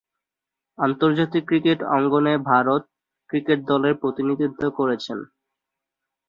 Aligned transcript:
আন্তর্জাতিক 0.77 1.43
ক্রিকেট 1.47 1.79
অঙ্গনে 1.95 2.33
ভারত 2.49 2.81
ক্রিকেট 3.29 3.59
দলের 3.71 3.93
প্রতিনিধিত্ব 4.01 4.61
করছেন। 4.77 5.19